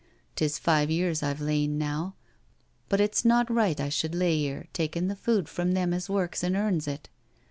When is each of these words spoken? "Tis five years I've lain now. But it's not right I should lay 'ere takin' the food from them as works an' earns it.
"Tis 0.35 0.57
five 0.57 0.89
years 0.89 1.21
I've 1.21 1.39
lain 1.39 1.77
now. 1.77 2.15
But 2.89 2.99
it's 2.99 3.23
not 3.23 3.51
right 3.53 3.79
I 3.79 3.89
should 3.89 4.15
lay 4.15 4.43
'ere 4.47 4.65
takin' 4.73 5.09
the 5.09 5.15
food 5.15 5.47
from 5.47 5.73
them 5.73 5.93
as 5.93 6.09
works 6.09 6.43
an' 6.43 6.55
earns 6.55 6.87
it. 6.87 7.07